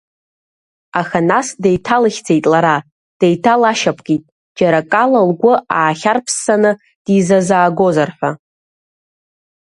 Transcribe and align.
Аха 0.99 1.19
нас 1.31 1.47
деиҭалыхьӡеит 1.63 2.45
лара, 2.51 2.77
деиҭалашьапкит, 3.19 4.23
џьара 4.57 4.79
акала 4.83 5.19
лгәы 5.29 5.53
аахьарԥссаны 5.77 6.71
дизазаагозар 7.05 8.09
ҳәа. 8.17 8.31